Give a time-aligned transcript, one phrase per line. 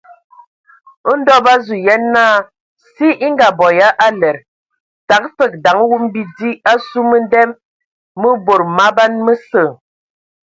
[1.19, 2.37] Ndɔ bǝ azu yen naa
[2.93, 4.37] si e ngaabo ya aled,
[5.07, 7.41] təgǝ fəg daŋ wum bidi asu mə̀nda
[8.21, 9.63] mǝ bod maban mǝsə.